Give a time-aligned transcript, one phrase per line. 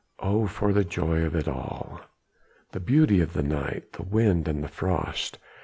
[0.17, 0.47] Oh!
[0.47, 2.01] for the joy of it all!
[2.71, 5.37] the beauty of the night, the wind and the frost!